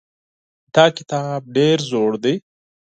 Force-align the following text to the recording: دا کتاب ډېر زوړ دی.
دا 0.73 0.85
کتاب 0.97 1.39
ډېر 1.55 1.77
زوړ 1.89 2.11
دی. 2.23 2.35